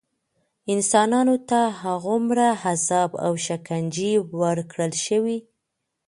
انسانانو 0.73 1.35
ته 1.49 1.59
هغومره 1.83 2.49
عذاب 2.67 3.11
او 3.25 3.33
شکنجې 3.45 4.13
ورکړل 4.41 4.91
شوې. 5.05 5.37